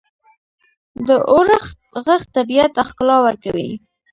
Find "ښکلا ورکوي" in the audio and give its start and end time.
2.89-3.71